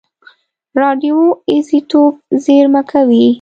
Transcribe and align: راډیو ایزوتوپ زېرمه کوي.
راډیو 0.81 1.17
ایزوتوپ 1.49 2.13
زېرمه 2.43 2.81
کوي. 2.91 3.25